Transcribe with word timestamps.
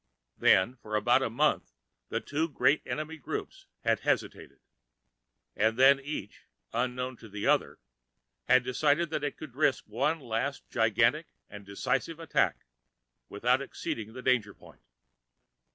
Then, 0.39 0.77
for 0.77 0.95
about 0.95 1.21
a 1.21 1.29
month, 1.29 1.73
the 2.09 2.19
two 2.19 2.49
great 2.49 2.81
enemy 2.87 3.17
groups 3.17 3.67
had 3.81 3.99
hesitated. 3.99 4.57
And 5.55 5.77
then 5.77 5.99
each, 5.99 6.45
unknown 6.73 7.17
to 7.17 7.29
the 7.29 7.45
other, 7.45 7.77
had 8.47 8.63
decided 8.63 9.13
it 9.13 9.37
could 9.37 9.55
risk 9.55 9.83
one 9.85 10.19
last 10.19 10.67
gigantic 10.71 11.27
and 11.51 11.67
decisive 11.67 12.19
attack 12.19 12.65
without 13.29 13.61
exceeding 13.61 14.13
the 14.13 14.23
danger 14.23 14.55
point. 14.55 14.81